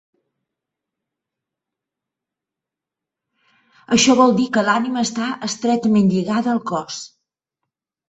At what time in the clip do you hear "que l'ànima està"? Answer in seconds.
4.57-5.31